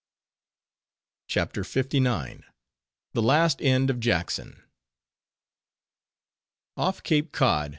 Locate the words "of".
3.91-3.99